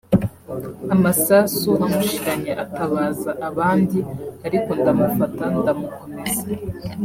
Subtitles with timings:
[0.93, 3.99] amasasu amushiranye atabaza abandi
[4.47, 6.41] ariko ndamufata ndamukomeza